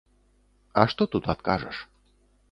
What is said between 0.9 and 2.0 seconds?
што тут адкажаш?